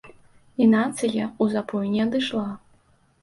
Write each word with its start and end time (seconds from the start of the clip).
І 0.63 0.67
нацыя 0.75 1.27
ў 1.27 1.45
запой 1.57 1.85
не 1.97 2.01
адышла. 2.09 2.47